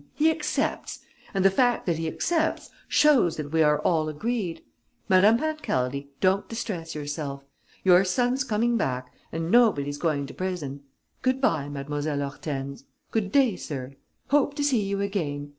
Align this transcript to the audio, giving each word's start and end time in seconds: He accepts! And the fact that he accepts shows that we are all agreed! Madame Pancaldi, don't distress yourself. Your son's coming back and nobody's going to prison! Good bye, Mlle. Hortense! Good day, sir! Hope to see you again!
He 0.15 0.31
accepts! 0.31 1.01
And 1.31 1.45
the 1.45 1.51
fact 1.51 1.85
that 1.85 1.99
he 1.99 2.07
accepts 2.07 2.71
shows 2.87 3.37
that 3.37 3.51
we 3.51 3.61
are 3.61 3.77
all 3.81 4.09
agreed! 4.09 4.63
Madame 5.07 5.37
Pancaldi, 5.37 6.09
don't 6.19 6.49
distress 6.49 6.95
yourself. 6.95 7.43
Your 7.83 8.03
son's 8.03 8.43
coming 8.43 8.77
back 8.77 9.13
and 9.31 9.51
nobody's 9.51 9.99
going 9.99 10.25
to 10.25 10.33
prison! 10.33 10.81
Good 11.21 11.39
bye, 11.39 11.69
Mlle. 11.69 12.01
Hortense! 12.17 12.83
Good 13.11 13.31
day, 13.31 13.55
sir! 13.55 13.93
Hope 14.29 14.55
to 14.55 14.63
see 14.63 14.81
you 14.81 15.01
again! 15.01 15.49